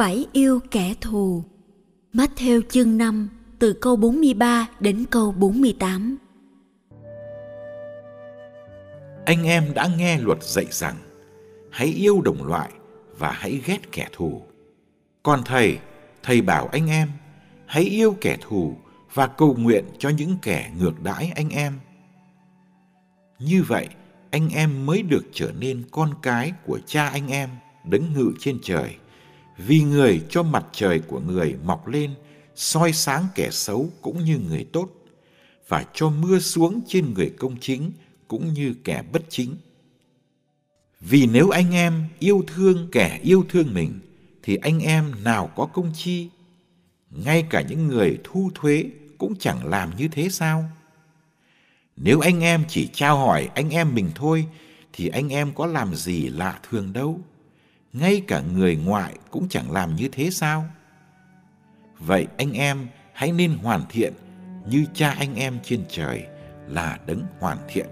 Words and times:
Phải 0.00 0.26
yêu 0.32 0.60
kẻ 0.70 0.94
thù. 1.00 1.44
Matthew 2.12 2.60
chương 2.68 2.98
5 2.98 3.28
từ 3.58 3.72
câu 3.72 3.96
43 3.96 4.68
đến 4.80 5.04
câu 5.10 5.32
48. 5.32 6.16
Anh 9.24 9.44
em 9.44 9.74
đã 9.74 9.88
nghe 9.96 10.18
luật 10.20 10.42
dạy 10.42 10.66
rằng 10.70 10.94
hãy 11.70 11.86
yêu 11.88 12.20
đồng 12.20 12.46
loại 12.46 12.70
và 13.18 13.30
hãy 13.30 13.60
ghét 13.66 13.92
kẻ 13.92 14.08
thù. 14.12 14.42
Còn 15.22 15.42
thầy, 15.44 15.78
thầy 16.22 16.40
bảo 16.42 16.68
anh 16.72 16.90
em 16.90 17.08
hãy 17.66 17.82
yêu 17.82 18.16
kẻ 18.20 18.36
thù 18.40 18.76
và 19.14 19.26
cầu 19.26 19.56
nguyện 19.58 19.84
cho 19.98 20.08
những 20.08 20.36
kẻ 20.42 20.70
ngược 20.78 21.02
đãi 21.02 21.32
anh 21.36 21.48
em. 21.50 21.78
Như 23.38 23.62
vậy, 23.62 23.88
anh 24.30 24.48
em 24.48 24.86
mới 24.86 25.02
được 25.02 25.24
trở 25.32 25.52
nên 25.58 25.82
con 25.90 26.10
cái 26.22 26.52
của 26.66 26.78
cha 26.86 27.08
anh 27.08 27.28
em 27.28 27.50
đứng 27.84 28.12
ngự 28.14 28.32
trên 28.38 28.58
trời– 28.62 28.96
vì 29.66 29.80
người 29.80 30.22
cho 30.30 30.42
mặt 30.42 30.64
trời 30.72 30.98
của 30.98 31.20
người 31.20 31.56
mọc 31.64 31.86
lên, 31.86 32.14
soi 32.54 32.92
sáng 32.92 33.26
kẻ 33.34 33.50
xấu 33.50 33.90
cũng 34.02 34.24
như 34.24 34.38
người 34.48 34.66
tốt, 34.72 34.88
và 35.68 35.84
cho 35.94 36.10
mưa 36.10 36.38
xuống 36.38 36.80
trên 36.88 37.14
người 37.14 37.30
công 37.38 37.56
chính 37.60 37.92
cũng 38.28 38.54
như 38.54 38.74
kẻ 38.84 39.02
bất 39.12 39.22
chính. 39.28 39.56
Vì 41.00 41.26
nếu 41.26 41.50
anh 41.50 41.74
em 41.74 42.04
yêu 42.18 42.44
thương 42.46 42.88
kẻ 42.92 43.20
yêu 43.22 43.44
thương 43.48 43.74
mình, 43.74 44.00
thì 44.42 44.56
anh 44.56 44.80
em 44.80 45.24
nào 45.24 45.50
có 45.56 45.66
công 45.66 45.92
chi? 45.94 46.28
Ngay 47.10 47.46
cả 47.50 47.62
những 47.68 47.88
người 47.88 48.18
thu 48.24 48.50
thuế 48.54 48.84
cũng 49.18 49.34
chẳng 49.38 49.66
làm 49.66 49.96
như 49.96 50.08
thế 50.08 50.28
sao? 50.28 50.64
Nếu 51.96 52.20
anh 52.20 52.40
em 52.40 52.64
chỉ 52.68 52.88
trao 52.92 53.18
hỏi 53.18 53.48
anh 53.54 53.70
em 53.70 53.94
mình 53.94 54.10
thôi, 54.14 54.46
thì 54.92 55.08
anh 55.08 55.28
em 55.28 55.52
có 55.54 55.66
làm 55.66 55.94
gì 55.94 56.28
lạ 56.28 56.60
thường 56.70 56.92
đâu? 56.92 57.20
Ngay 57.92 58.22
cả 58.28 58.40
người 58.40 58.76
ngoại 58.76 59.14
cũng 59.30 59.48
chẳng 59.48 59.70
làm 59.70 59.96
như 59.96 60.08
thế 60.12 60.30
sao? 60.30 60.64
Vậy 61.98 62.26
anh 62.38 62.52
em 62.52 62.88
hãy 63.12 63.32
nên 63.32 63.54
hoàn 63.54 63.84
thiện 63.88 64.12
như 64.66 64.84
cha 64.94 65.10
anh 65.10 65.34
em 65.34 65.58
trên 65.62 65.84
trời 65.88 66.26
là 66.68 66.98
đấng 67.06 67.22
hoàn 67.40 67.58
thiện. 67.68 67.86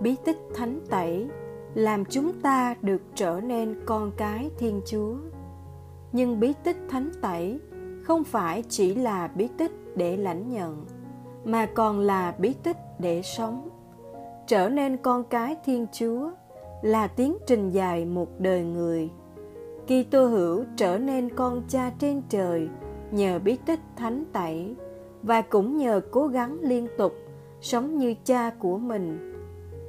Bí 0.00 0.16
tích 0.24 0.38
thánh 0.54 0.80
tẩy 0.90 1.28
làm 1.74 2.04
chúng 2.04 2.32
ta 2.40 2.74
được 2.82 3.02
trở 3.14 3.40
nên 3.40 3.80
con 3.86 4.12
cái 4.16 4.50
thiên 4.58 4.80
chúa. 4.86 5.14
Nhưng 6.12 6.40
bí 6.40 6.52
tích 6.64 6.76
thánh 6.88 7.10
tẩy 7.20 7.60
không 8.02 8.24
phải 8.24 8.64
chỉ 8.68 8.94
là 8.94 9.28
bí 9.34 9.48
tích 9.58 9.72
để 9.96 10.16
lãnh 10.16 10.48
nhận, 10.48 10.86
mà 11.44 11.66
còn 11.66 12.00
là 12.00 12.34
bí 12.38 12.54
tích 12.62 12.76
để 12.98 13.22
sống. 13.22 13.68
Trở 14.46 14.68
nên 14.68 14.96
con 14.96 15.24
cái 15.24 15.56
thiên 15.64 15.86
chúa 15.92 16.30
là 16.82 17.06
tiến 17.06 17.36
trình 17.46 17.70
dài 17.70 18.04
một 18.04 18.28
đời 18.38 18.62
người. 18.62 19.10
Khi 19.86 20.04
tô 20.04 20.26
hữu 20.26 20.64
trở 20.76 20.98
nên 20.98 21.28
con 21.34 21.62
cha 21.68 21.92
trên 21.98 22.22
trời 22.28 22.68
nhờ 23.10 23.38
bí 23.38 23.56
tích 23.66 23.80
thánh 23.96 24.24
tẩy 24.32 24.74
và 25.22 25.42
cũng 25.42 25.76
nhờ 25.76 26.00
cố 26.10 26.26
gắng 26.26 26.58
liên 26.60 26.88
tục 26.98 27.12
sống 27.60 27.98
như 27.98 28.14
cha 28.24 28.50
của 28.58 28.78
mình 28.78 29.33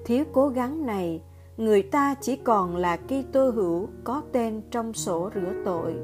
thiếu 0.05 0.25
cố 0.33 0.47
gắng 0.47 0.85
này, 0.85 1.21
người 1.57 1.83
ta 1.83 2.15
chỉ 2.21 2.35
còn 2.35 2.75
là 2.75 2.97
Kitô 2.97 3.49
hữu 3.49 3.89
có 4.03 4.21
tên 4.31 4.61
trong 4.71 4.93
sổ 4.93 5.29
rửa 5.35 5.53
tội. 5.65 5.95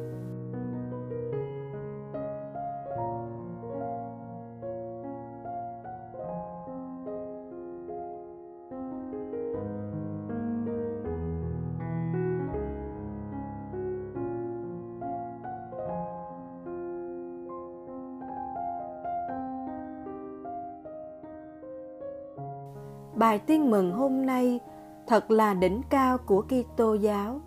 Bài 23.22 23.40
tin 23.40 23.72
mừng 23.72 23.92
hôm 23.92 24.26
nay 24.26 24.60
thật 25.08 25.32
là 25.32 25.54
đỉnh 25.54 25.82
cao 25.90 26.18
của 26.18 26.42
Kitô 26.42 26.94
giáo. 26.94 27.42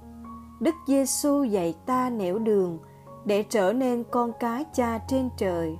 Đức 0.61 0.75
Giêsu 0.87 1.45
dạy 1.45 1.75
ta 1.87 2.11
nẻo 2.11 2.39
đường 2.39 2.79
để 3.25 3.43
trở 3.43 3.73
nên 3.73 4.05
con 4.11 4.33
cái 4.41 4.65
cha 4.75 4.99
trên 5.09 5.29
trời. 5.37 5.77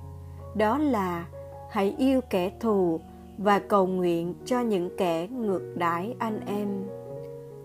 Đó 0.55 0.77
là 0.77 1.25
hãy 1.69 1.95
yêu 1.97 2.21
kẻ 2.29 2.51
thù 2.59 2.99
và 3.37 3.59
cầu 3.59 3.87
nguyện 3.87 4.33
cho 4.45 4.59
những 4.59 4.89
kẻ 4.97 5.27
ngược 5.27 5.73
đãi 5.75 6.15
anh 6.19 6.39
em. 6.45 6.67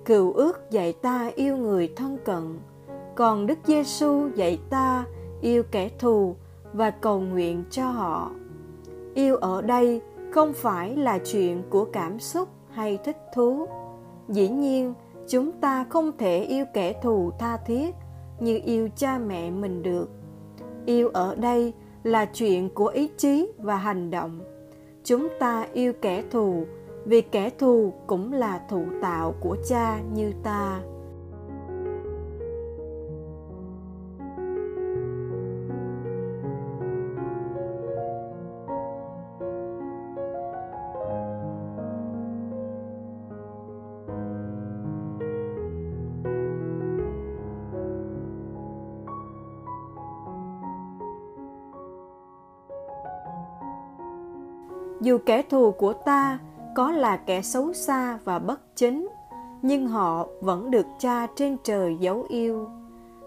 Cựu 0.05 0.33
ước 0.33 0.71
dạy 0.71 0.93
ta 0.93 1.31
yêu 1.35 1.57
người 1.57 1.93
thân 1.97 2.19
cận, 2.25 2.59
còn 3.15 3.47
Đức 3.47 3.59
Giêsu 3.65 4.29
dạy 4.35 4.59
ta 4.71 5.05
yêu 5.41 5.63
kẻ 5.71 5.91
thù 5.99 6.37
và 6.73 6.91
cầu 6.91 7.21
nguyện 7.21 7.65
cho 7.71 7.91
họ. 7.91 8.31
Yêu 9.15 9.37
ở 9.37 9.63
đây 9.63 10.01
không 10.31 10.53
phải 10.53 10.97
là 10.97 11.19
chuyện 11.19 11.63
của 11.71 11.85
cảm 11.85 12.19
xúc 12.19 12.49
hay 12.71 12.99
thích 13.05 13.17
thú. 13.35 13.67
Dĩ 14.29 14.49
nhiên, 14.49 14.95
chúng 15.29 15.53
ta 15.53 15.85
không 15.89 16.13
thể 16.19 16.43
yêu 16.43 16.65
kẻ 16.75 16.93
thù 17.03 17.31
tha 17.39 17.57
thiết 17.57 17.95
như 18.41 18.61
yêu 18.65 18.89
cha 18.97 19.19
mẹ 19.19 19.51
mình 19.51 19.83
được. 19.83 20.11
Yêu 20.87 21.09
ở 21.09 21.35
đây 21.35 21.73
là 22.03 22.25
chuyện 22.25 22.69
của 22.75 22.87
ý 22.87 23.11
chí 23.17 23.53
và 23.59 23.77
hành 23.77 24.11
động. 24.11 24.41
Chúng 25.05 25.29
ta 25.39 25.67
yêu 25.73 25.93
kẻ 26.03 26.23
thù 26.31 26.65
vì 27.05 27.21
kẻ 27.21 27.51
thù 27.51 27.93
cũng 28.07 28.33
là 28.33 28.61
thụ 28.69 28.85
tạo 29.03 29.35
của 29.41 29.57
cha 29.69 30.01
như 30.15 30.33
ta. 30.43 30.81
Dù 55.01 55.19
kẻ 55.27 55.43
thù 55.43 55.71
của 55.71 55.93
ta 55.93 56.39
có 56.75 56.93
là 56.93 57.17
kẻ 57.17 57.43
xấu 57.43 57.73
xa 57.73 58.19
và 58.25 58.39
bất 58.39 58.77
chính, 58.77 59.09
nhưng 59.63 59.87
họ 59.87 60.27
vẫn 60.41 60.71
được 60.71 60.87
cha 60.99 61.27
trên 61.37 61.57
trời 61.65 61.97
dấu 62.01 62.25
yêu 62.29 62.69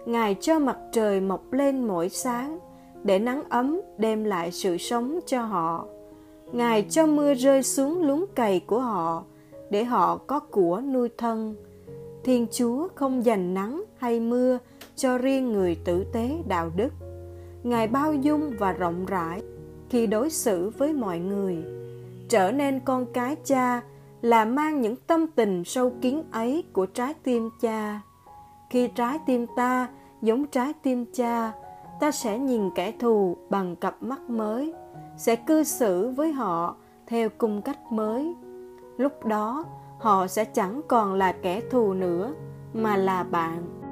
ngài 0.06 0.36
cho 0.40 0.58
mặt 0.58 0.78
trời 0.92 1.20
mọc 1.20 1.52
lên 1.52 1.86
mỗi 1.86 2.08
sáng 2.08 2.58
để 3.04 3.18
nắng 3.18 3.42
ấm 3.48 3.80
đem 3.98 4.24
lại 4.24 4.52
sự 4.52 4.76
sống 4.76 5.18
cho 5.26 5.42
họ. 5.42 5.86
Ngài 6.52 6.86
cho 6.90 7.06
mưa 7.06 7.34
rơi 7.34 7.62
xuống 7.62 8.02
luống 8.02 8.24
cày 8.34 8.60
của 8.60 8.80
họ 8.80 9.24
để 9.70 9.84
họ 9.84 10.16
có 10.16 10.40
của 10.40 10.80
nuôi 10.80 11.08
thân. 11.18 11.54
Thiên 12.24 12.46
Chúa 12.50 12.88
không 12.94 13.24
dành 13.24 13.54
nắng 13.54 13.84
hay 13.96 14.20
mưa 14.20 14.58
cho 14.96 15.18
riêng 15.18 15.52
người 15.52 15.76
tử 15.84 16.04
tế 16.12 16.38
đạo 16.48 16.70
đức. 16.76 16.92
Ngài 17.62 17.88
bao 17.88 18.14
dung 18.14 18.52
và 18.58 18.72
rộng 18.72 19.06
rãi 19.06 19.42
khi 19.90 20.06
đối 20.06 20.30
xử 20.30 20.70
với 20.78 20.92
mọi 20.92 21.18
người. 21.18 21.56
Trở 22.28 22.52
nên 22.52 22.80
con 22.80 23.06
cái 23.12 23.36
cha 23.44 23.80
là 24.22 24.44
mang 24.44 24.80
những 24.80 24.96
tâm 24.96 25.26
tình 25.26 25.64
sâu 25.64 25.92
kín 26.00 26.22
ấy 26.32 26.64
của 26.72 26.86
trái 26.86 27.14
tim 27.14 27.50
cha. 27.60 28.00
Khi 28.70 28.88
trái 28.88 29.18
tim 29.26 29.46
ta 29.56 29.88
giống 30.22 30.46
trái 30.46 30.72
tim 30.82 31.04
cha, 31.12 31.52
ta 32.00 32.10
sẽ 32.10 32.38
nhìn 32.38 32.70
kẻ 32.74 32.92
thù 32.98 33.36
bằng 33.50 33.76
cặp 33.76 34.02
mắt 34.02 34.20
mới, 34.30 34.74
sẽ 35.16 35.36
cư 35.36 35.64
xử 35.64 36.08
với 36.08 36.32
họ 36.32 36.76
theo 37.06 37.28
cung 37.38 37.62
cách 37.62 37.92
mới. 37.92 38.34
Lúc 38.96 39.24
đó, 39.24 39.64
họ 39.98 40.26
sẽ 40.26 40.44
chẳng 40.44 40.80
còn 40.88 41.14
là 41.14 41.32
kẻ 41.32 41.60
thù 41.70 41.92
nữa, 41.94 42.34
mà 42.74 42.96
là 42.96 43.22
bạn. 43.22 43.83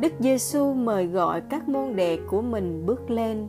Đức 0.00 0.12
Giêsu 0.20 0.74
mời 0.74 1.06
gọi 1.06 1.40
các 1.40 1.68
môn 1.68 1.96
đệ 1.96 2.18
của 2.30 2.42
mình 2.42 2.86
bước 2.86 3.10
lên, 3.10 3.48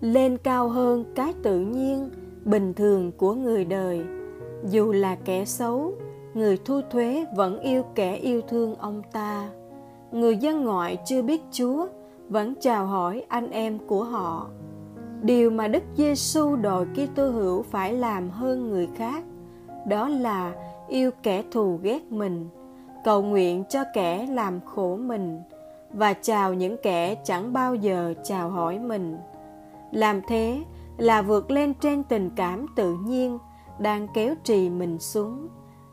lên 0.00 0.38
cao 0.38 0.68
hơn 0.68 1.04
cái 1.14 1.34
tự 1.42 1.60
nhiên, 1.60 2.10
bình 2.44 2.74
thường 2.74 3.12
của 3.12 3.34
người 3.34 3.64
đời. 3.64 4.02
Dù 4.64 4.92
là 4.92 5.14
kẻ 5.24 5.44
xấu, 5.44 5.92
người 6.34 6.58
thu 6.64 6.80
thuế 6.90 7.24
vẫn 7.36 7.60
yêu 7.60 7.82
kẻ 7.94 8.16
yêu 8.16 8.40
thương 8.48 8.74
ông 8.74 9.02
ta. 9.12 9.48
Người 10.12 10.36
dân 10.36 10.64
ngoại 10.64 10.98
chưa 11.04 11.22
biết 11.22 11.42
Chúa 11.50 11.86
vẫn 12.28 12.54
chào 12.60 12.86
hỏi 12.86 13.24
anh 13.28 13.50
em 13.50 13.78
của 13.86 14.04
họ. 14.04 14.46
Điều 15.22 15.50
mà 15.50 15.68
Đức 15.68 15.82
Giêsu 15.96 16.56
đòi 16.56 16.86
Kitô 16.86 17.30
hữu 17.30 17.62
phải 17.62 17.92
làm 17.92 18.30
hơn 18.30 18.70
người 18.70 18.88
khác, 18.96 19.24
đó 19.86 20.08
là 20.08 20.52
yêu 20.88 21.10
kẻ 21.22 21.42
thù 21.50 21.78
ghét 21.82 22.12
mình, 22.12 22.48
cầu 23.04 23.22
nguyện 23.22 23.64
cho 23.68 23.84
kẻ 23.94 24.26
làm 24.30 24.60
khổ 24.60 24.96
mình, 24.96 25.40
và 25.92 26.12
chào 26.12 26.54
những 26.54 26.76
kẻ 26.82 27.14
chẳng 27.24 27.52
bao 27.52 27.74
giờ 27.74 28.14
chào 28.24 28.50
hỏi 28.50 28.78
mình. 28.78 29.16
Làm 29.92 30.20
thế 30.28 30.62
là 30.98 31.22
vượt 31.22 31.50
lên 31.50 31.74
trên 31.74 32.02
tình 32.02 32.30
cảm 32.36 32.66
tự 32.76 32.94
nhiên 32.94 33.38
đang 33.78 34.08
kéo 34.14 34.34
trì 34.44 34.70
mình 34.70 34.98
xuống, 34.98 35.48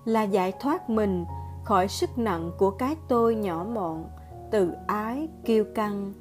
là 0.05 0.23
giải 0.23 0.51
thoát 0.59 0.89
mình 0.89 1.25
khỏi 1.63 1.87
sức 1.87 2.17
nặng 2.17 2.51
của 2.57 2.71
cái 2.71 2.95
tôi 3.07 3.35
nhỏ 3.35 3.65
mọn, 3.73 4.05
tự 4.51 4.71
ái, 4.87 5.27
kiêu 5.45 5.63
căng. 5.75 6.13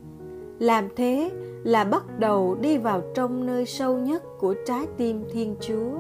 Làm 0.59 0.89
thế 0.97 1.31
là 1.65 1.85
bắt 1.85 2.19
đầu 2.19 2.55
đi 2.61 2.79
vào 2.79 3.03
trong 3.15 3.47
nơi 3.47 3.67
sâu 3.67 3.99
nhất 3.99 4.23
của 4.41 4.55
trái 4.67 4.87
tim 4.97 5.25
thiên 5.33 5.57
chúa. 5.61 5.91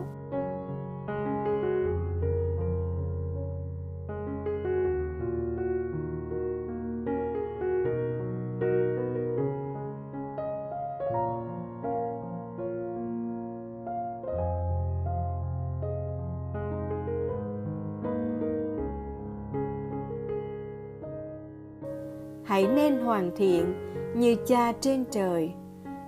Hãy 22.54 22.68
nên 22.74 22.98
hoàn 22.98 23.30
thiện 23.36 23.74
như 24.16 24.36
cha 24.46 24.72
trên 24.80 25.04
trời. 25.10 25.52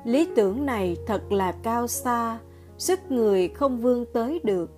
Lý 0.04 0.28
tưởng 0.37 0.66
này 0.66 0.96
thật 1.06 1.32
là 1.32 1.52
cao 1.52 1.87
xa, 1.87 2.38
sức 2.78 3.10
người 3.10 3.48
không 3.48 3.81
vươn 3.81 4.04
tới 4.12 4.40
được. 4.44 4.70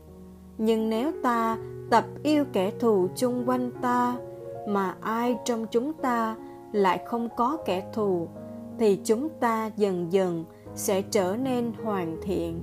Nhưng 0.59 0.91
nếu 0.91 1.13
ta 1.23 1.59
tập 1.91 2.05
yêu 2.23 2.45
kẻ 2.53 2.71
thù 2.71 3.09
chung 3.17 3.43
quanh 3.47 3.71
ta, 3.83 4.17
mà 4.69 4.95
ai 5.01 5.37
trong 5.45 5.67
chúng 5.71 5.93
ta 5.93 6.37
lại 6.73 7.01
không 7.07 7.29
có 7.37 7.57
kẻ 7.65 7.91
thù, 7.93 8.29
thì 8.79 9.01
chúng 9.05 9.29
ta 9.41 9.71
dần 9.77 10.13
dần 10.13 10.45
sẽ 10.75 11.03
trở 11.03 11.37
nên 11.37 11.73
hoàn 11.85 12.17
thiện. 12.23 12.61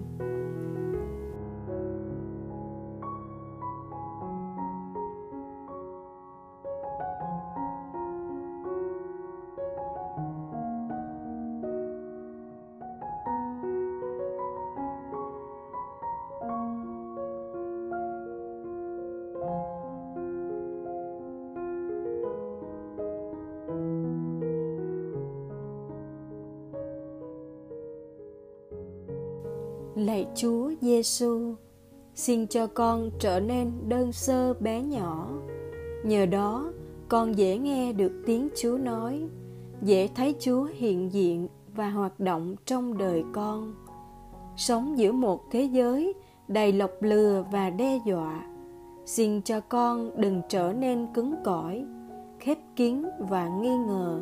Lạy 29.95 30.27
Chúa 30.35 30.71
Giêsu, 30.81 31.53
xin 32.15 32.47
cho 32.47 32.67
con 32.67 33.09
trở 33.19 33.39
nên 33.39 33.71
đơn 33.87 34.11
sơ 34.11 34.53
bé 34.53 34.81
nhỏ. 34.81 35.29
Nhờ 36.05 36.25
đó, 36.25 36.71
con 37.09 37.37
dễ 37.37 37.57
nghe 37.57 37.93
được 37.93 38.11
tiếng 38.25 38.49
Chúa 38.55 38.77
nói, 38.77 39.23
dễ 39.81 40.07
thấy 40.15 40.35
Chúa 40.39 40.63
hiện 40.63 41.13
diện 41.13 41.47
và 41.75 41.89
hoạt 41.89 42.19
động 42.19 42.55
trong 42.65 42.97
đời 42.97 43.23
con. 43.33 43.73
Sống 44.57 44.97
giữa 44.97 45.11
một 45.11 45.51
thế 45.51 45.63
giới 45.63 46.13
đầy 46.47 46.73
lọc 46.73 46.91
lừa 47.01 47.45
và 47.51 47.69
đe 47.69 47.99
dọa, 48.05 48.47
xin 49.05 49.41
cho 49.41 49.59
con 49.59 50.21
đừng 50.21 50.41
trở 50.49 50.73
nên 50.73 51.07
cứng 51.13 51.35
cỏi, 51.43 51.85
khép 52.39 52.57
kín 52.75 53.03
và 53.19 53.47
nghi 53.47 53.77
ngờ 53.87 54.19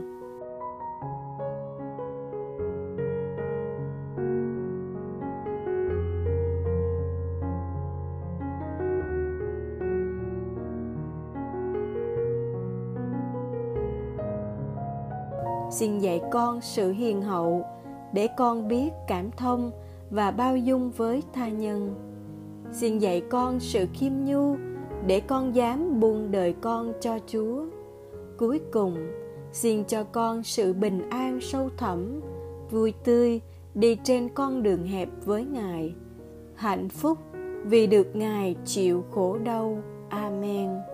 dạy 16.13 16.21
con 16.31 16.61
sự 16.61 16.91
hiền 16.91 17.21
hậu 17.21 17.65
để 18.13 18.27
con 18.37 18.67
biết 18.67 18.89
cảm 19.07 19.31
thông 19.31 19.71
và 20.09 20.31
bao 20.31 20.57
dung 20.57 20.91
với 20.91 21.23
tha 21.33 21.49
nhân. 21.49 21.95
Xin 22.71 22.99
dạy 22.99 23.21
con 23.29 23.59
sự 23.59 23.85
khiêm 23.93 24.11
nhu 24.25 24.55
để 25.07 25.19
con 25.19 25.55
dám 25.55 25.99
buông 25.99 26.31
đời 26.31 26.55
con 26.61 26.93
cho 27.01 27.19
chúa. 27.27 27.65
Cuối 28.37 28.59
cùng, 28.71 28.97
xin 29.51 29.83
cho 29.85 30.03
con 30.03 30.43
sự 30.43 30.73
bình 30.73 31.09
an 31.09 31.41
sâu 31.41 31.69
thẳm, 31.77 32.21
vui 32.71 32.93
tươi 33.03 33.41
đi 33.75 33.97
trên 34.03 34.29
con 34.29 34.63
đường 34.63 34.85
hẹp 34.85 35.09
với 35.25 35.45
ngài. 35.45 35.95
Hạnh 36.55 36.89
phúc 36.89 37.17
vì 37.63 37.87
được 37.87 38.15
ngài 38.15 38.55
chịu 38.65 39.03
khổ 39.11 39.37
đau. 39.37 39.77
Amen. 40.09 40.92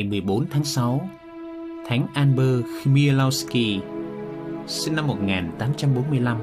Ngày 0.00 0.08
14 0.08 0.46
tháng 0.50 0.64
6, 0.64 1.08
Thánh 1.86 2.06
Albert 2.14 2.64
Chmielowski, 2.82 3.80
sinh 4.66 4.96
năm 4.96 5.06
1845, 5.06 6.36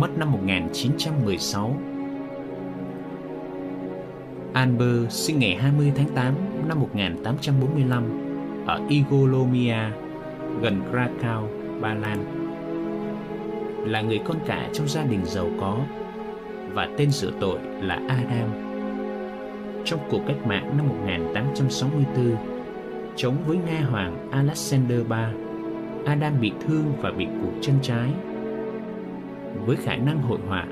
mất 0.00 0.18
năm 0.18 0.32
1916. 0.32 1.76
Albert 4.52 5.10
sinh 5.10 5.38
ngày 5.38 5.56
20 5.56 5.92
tháng 5.96 6.08
8 6.14 6.34
năm 6.68 6.80
1845 6.80 8.04
ở 8.66 8.80
Igolomia, 8.88 9.78
gần 10.60 10.82
Krakow, 10.92 11.46
Ba 11.80 11.94
Lan. 11.94 12.24
Là 13.86 14.00
người 14.00 14.20
con 14.24 14.36
cả 14.46 14.68
trong 14.72 14.88
gia 14.88 15.04
đình 15.04 15.24
giàu 15.24 15.48
có 15.60 15.78
và 16.72 16.88
tên 16.98 17.10
rửa 17.10 17.32
tội 17.40 17.58
là 17.80 18.00
Adam. 18.08 18.48
Trong 19.84 20.00
cuộc 20.10 20.20
cách 20.26 20.46
mạng 20.46 20.74
năm 20.76 20.88
1864, 20.88 22.51
chống 23.16 23.36
với 23.46 23.56
Nga 23.66 23.80
Hoàng 23.90 24.28
Alexander 24.30 24.98
III, 24.98 25.40
Adam 26.06 26.40
bị 26.40 26.52
thương 26.66 26.84
và 27.00 27.10
bị 27.10 27.24
cụt 27.24 27.54
chân 27.60 27.74
trái. 27.82 28.10
Với 29.66 29.76
khả 29.76 29.96
năng 29.96 30.22
hội 30.22 30.38
họa, 30.48 30.66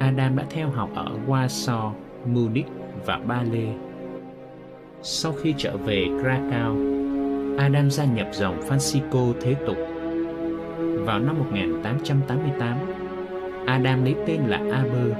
Adam 0.00 0.36
đã 0.36 0.44
theo 0.50 0.70
học 0.70 0.90
ở 0.94 1.06
Warsaw, 1.28 1.92
Munich 2.26 2.66
và 3.06 3.20
Ba 3.26 3.42
Lê. 3.42 3.66
Sau 5.02 5.32
khi 5.32 5.54
trở 5.58 5.76
về 5.76 6.06
Krakow, 6.08 7.00
Adam 7.58 7.90
gia 7.90 8.04
nhập 8.04 8.28
dòng 8.32 8.60
Francisco 8.68 9.32
thế 9.40 9.54
tục. 9.66 9.76
Vào 11.06 11.18
năm 11.18 11.38
1888, 11.38 12.78
Adam 13.66 14.04
lấy 14.04 14.14
tên 14.26 14.40
là 14.46 14.60
Aber 14.72 15.12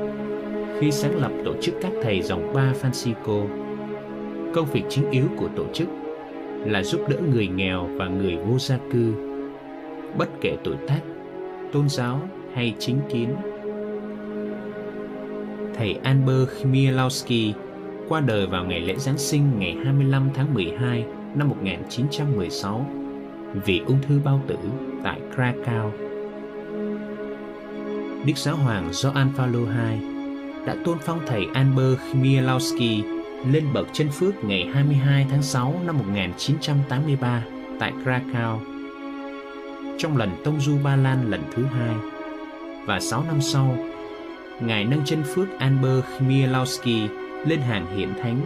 khi 0.80 0.90
sáng 0.90 1.16
lập 1.16 1.32
tổ 1.44 1.54
chức 1.62 1.74
các 1.82 1.92
thầy 2.02 2.22
dòng 2.22 2.52
ba 2.54 2.72
Francisco. 2.82 3.46
Công 4.54 4.66
việc 4.72 4.82
chính 4.88 5.10
yếu 5.10 5.24
của 5.36 5.48
tổ 5.56 5.64
chức 5.74 5.88
là 6.64 6.82
giúp 6.82 7.00
đỡ 7.08 7.16
người 7.32 7.46
nghèo 7.46 7.88
và 7.96 8.08
người 8.08 8.36
vô 8.36 8.58
gia 8.58 8.78
cư, 8.92 9.12
bất 10.18 10.28
kể 10.40 10.56
tuổi 10.64 10.76
tác, 10.86 11.00
tôn 11.72 11.88
giáo 11.88 12.20
hay 12.54 12.74
chính 12.78 13.00
kiến. 13.10 13.28
Thầy 15.74 15.94
Albert 16.02 16.48
Chmielowski 16.62 17.52
qua 18.08 18.20
đời 18.20 18.46
vào 18.46 18.64
ngày 18.64 18.80
lễ 18.80 18.94
Giáng 18.96 19.18
sinh 19.18 19.58
ngày 19.58 19.76
25 19.84 20.28
tháng 20.34 20.54
12 20.54 21.04
năm 21.34 21.48
1916 21.48 22.86
vì 23.64 23.80
ung 23.86 23.98
thư 24.02 24.20
bao 24.24 24.40
tử 24.46 24.56
tại 25.04 25.20
Krakow. 25.36 25.90
Đức 28.26 28.36
Giáo 28.36 28.56
hoàng 28.56 28.92
Gioan 28.92 29.32
Phaolô 29.36 29.58
II 29.58 30.00
đã 30.66 30.76
tôn 30.84 30.98
phong 31.00 31.20
thầy 31.26 31.46
Albert 31.54 32.00
Chmielowski 32.12 33.19
lên 33.46 33.72
bậc 33.72 33.86
chân 33.92 34.08
phước 34.08 34.44
ngày 34.44 34.70
22 34.74 35.26
tháng 35.30 35.42
6 35.42 35.80
năm 35.86 35.98
1983 35.98 37.42
tại 37.78 37.92
Krakow. 38.04 38.58
Trong 39.98 40.16
lần 40.16 40.30
tông 40.44 40.60
du 40.60 40.78
Ba 40.84 40.96
Lan 40.96 41.30
lần 41.30 41.42
thứ 41.54 41.64
hai 41.64 41.94
và 42.86 43.00
6 43.00 43.24
năm 43.28 43.40
sau, 43.40 43.76
Ngài 44.60 44.84
nâng 44.84 45.04
chân 45.04 45.22
phước 45.34 45.58
Albert 45.58 46.04
Chmielowski 46.18 47.08
lên 47.46 47.60
hàng 47.60 47.96
hiện 47.96 48.08
thánh 48.22 48.40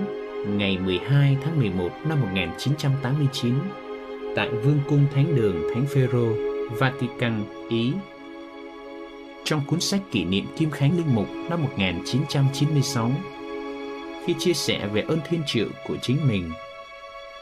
ngày 0.59 0.79
12 0.79 1.37
tháng 1.45 1.59
11 1.59 1.91
năm 2.05 2.21
1989 2.21 3.55
tại 4.37 4.49
Vương 4.49 4.81
cung 4.89 5.07
Thánh 5.15 5.37
đường 5.37 5.57
Thánh 5.75 5.87
Phêrô, 5.87 6.27
Vatican, 6.79 7.45
Ý. 7.69 7.93
Trong 9.45 9.61
cuốn 9.67 9.81
sách 9.81 10.01
kỷ 10.11 10.25
niệm 10.25 10.45
Kim 10.57 10.71
Khánh 10.71 10.97
Linh 10.97 11.15
Mục 11.15 11.27
năm 11.51 11.63
1996, 11.63 13.11
khi 14.27 14.35
chia 14.39 14.55
sẻ 14.55 14.87
về 14.93 15.05
ơn 15.09 15.21
thiên 15.29 15.43
triệu 15.47 15.67
của 15.87 15.97
chính 16.03 16.29
mình, 16.29 16.53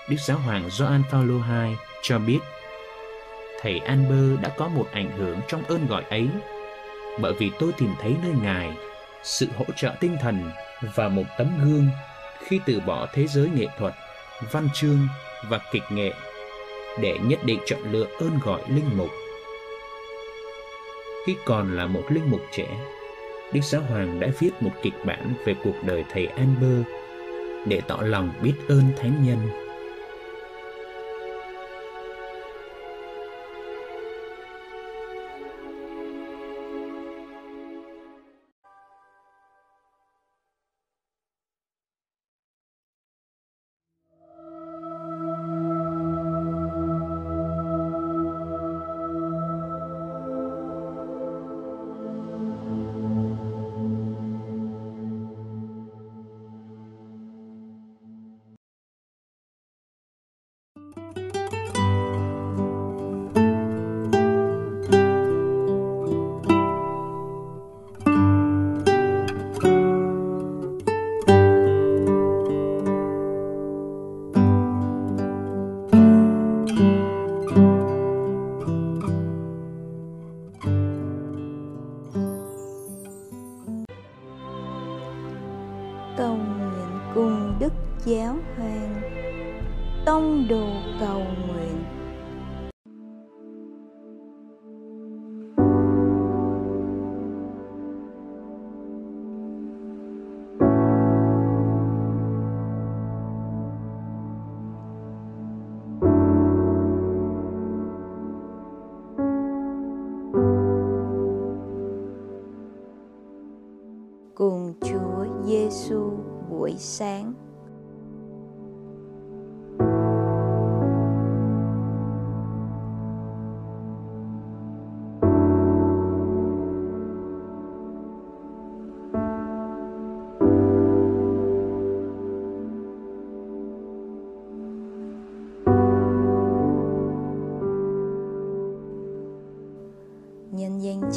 Đức 0.08 0.16
Giáo 0.26 0.38
hoàng 0.38 0.70
Gioan 0.70 1.02
Phaolô 1.10 1.34
II 1.34 1.76
cho 2.02 2.18
biết 2.18 2.38
Thầy 3.62 3.78
Amber 3.78 4.40
đã 4.40 4.48
có 4.48 4.68
một 4.68 4.86
ảnh 4.92 5.10
hưởng 5.18 5.40
trong 5.48 5.62
ơn 5.62 5.86
gọi 5.86 6.02
ấy 6.10 6.28
bởi 7.20 7.32
vì 7.38 7.50
tôi 7.58 7.72
tìm 7.78 7.94
thấy 8.00 8.14
nơi 8.22 8.32
Ngài 8.42 8.72
sự 9.22 9.48
hỗ 9.56 9.64
trợ 9.76 9.94
tinh 10.00 10.16
thần 10.20 10.50
và 10.94 11.08
một 11.08 11.22
tấm 11.38 11.64
gương 11.64 11.88
khi 12.38 12.60
từ 12.66 12.80
bỏ 12.80 13.06
thế 13.12 13.26
giới 13.26 13.48
nghệ 13.48 13.66
thuật, 13.78 13.94
văn 14.52 14.68
chương 14.74 14.98
và 15.48 15.60
kịch 15.72 15.82
nghệ 15.90 16.12
để 17.00 17.18
nhất 17.22 17.38
định 17.44 17.58
chọn 17.66 17.92
lựa 17.92 18.06
ơn 18.20 18.38
gọi 18.44 18.60
linh 18.68 18.96
mục. 18.96 19.10
Khi 21.26 21.36
còn 21.44 21.76
là 21.76 21.86
một 21.86 22.04
linh 22.08 22.30
mục 22.30 22.40
trẻ, 22.52 22.66
Đức 23.52 23.60
Giáo 23.64 23.82
Hoàng 23.82 24.20
đã 24.20 24.28
viết 24.38 24.50
một 24.60 24.70
kịch 24.82 24.94
bản 25.06 25.34
về 25.44 25.54
cuộc 25.64 25.84
đời 25.86 26.04
thầy 26.12 26.26
Amber 26.26 26.82
để 27.66 27.80
tỏ 27.88 27.98
lòng 28.02 28.32
biết 28.42 28.52
ơn 28.68 28.82
thánh 28.96 29.24
nhân. 29.26 29.38
Đồ 91.12 91.51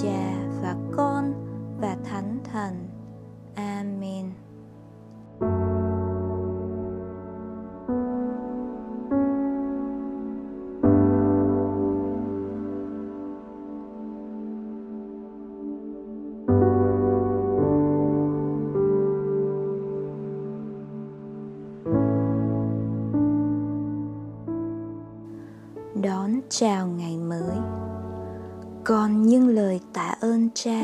Cha 0.04 0.36
và 0.62 0.76
Con 0.98 1.34
và 1.82 1.96
Thánh 2.06 2.40
Thần. 2.52 2.95
Con 28.86 29.22
những 29.28 29.48
lời 29.48 29.80
tạ 29.94 30.16
ơn 30.20 30.50
cha, 30.54 30.82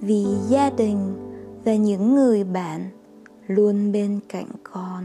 vì 0.00 0.24
gia 0.48 0.70
đình 0.70 1.14
và 1.64 1.74
những 1.74 2.14
người 2.14 2.44
bạn 2.44 2.90
luôn 3.46 3.92
bên 3.92 4.20
cạnh 4.28 4.48
con. 4.62 5.04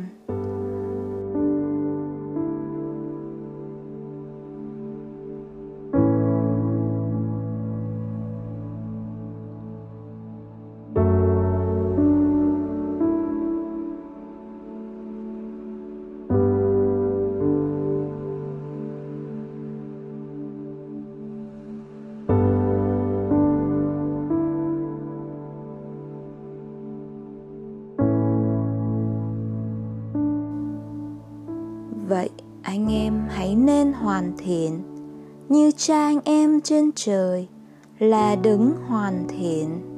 vậy, 32.12 32.30
anh 32.62 32.94
em 32.94 33.28
hãy 33.30 33.56
nên 33.56 33.94
hoàn 33.94 34.34
thiện 34.38 34.82
như 35.50 35.72
cha 35.78 35.96
anh 35.96 36.20
em 36.24 36.62
trên 36.62 36.92
trời 36.96 37.48
là 38.00 38.36
đứng 38.36 38.74
hoàn 38.88 39.28
thiện. 39.28 39.91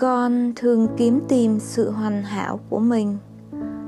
Con 0.00 0.52
thường 0.56 0.88
kiếm 0.96 1.20
tìm 1.28 1.60
sự 1.60 1.90
hoàn 1.90 2.22
hảo 2.22 2.60
của 2.70 2.78
mình, 2.78 3.18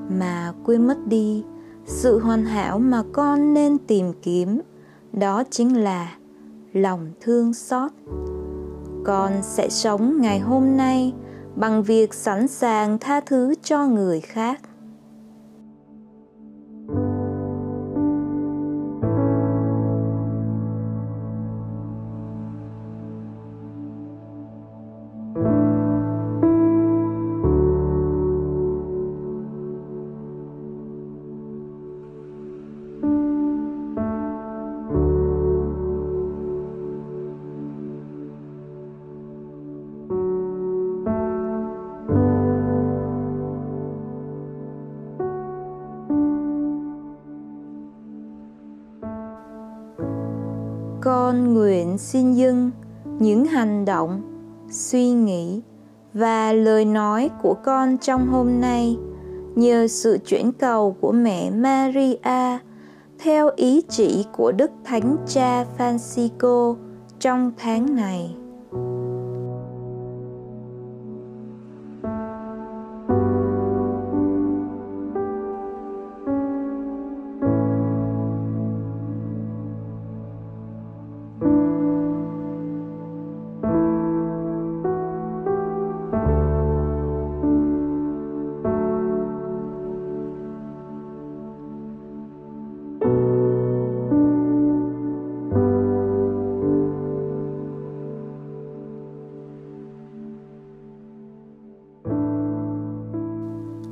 mà 0.09 0.53
quên 0.65 0.87
mất 0.87 1.07
đi 1.07 1.45
sự 1.87 2.19
hoàn 2.19 2.45
hảo 2.45 2.79
mà 2.79 3.03
con 3.13 3.55
nên 3.55 3.79
tìm 3.79 4.13
kiếm, 4.23 4.61
đó 5.13 5.43
chính 5.51 5.77
là 5.77 6.17
lòng 6.73 7.11
thương 7.21 7.55
xót. 7.55 7.93
Con 9.05 9.33
sẽ 9.43 9.69
sống 9.69 10.21
ngày 10.21 10.41
hôm 10.41 10.77
nay 10.77 11.13
bằng 11.57 11.83
việc 11.83 12.15
sẵn 12.15 12.49
sàng 12.49 12.99
tha 12.99 13.21
thứ 13.21 13.55
cho 13.63 13.87
người 13.87 14.21
khác. 14.21 14.61
Con 51.33 51.55
nguyện 51.55 51.99
xin 51.99 52.33
dâng 52.33 52.71
những 53.19 53.45
hành 53.45 53.85
động, 53.85 54.23
suy 54.71 55.11
nghĩ 55.11 55.63
và 56.15 56.53
lời 56.53 56.85
nói 56.85 57.31
của 57.43 57.55
con 57.65 57.99
trong 57.99 58.27
hôm 58.27 58.61
nay 58.61 58.97
nhờ 59.55 59.87
sự 59.87 60.19
chuyển 60.27 60.53
cầu 60.53 60.97
của 61.01 61.13
mẹ 61.13 61.51
Maria 61.51 62.59
theo 63.19 63.51
ý 63.57 63.83
chỉ 63.89 64.25
của 64.33 64.53
Đức 64.53 64.71
Thánh 64.85 65.17
Cha 65.27 65.65
Francisco 65.79 66.77
trong 67.21 67.53
tháng 67.59 67.95
này. 67.97 68.37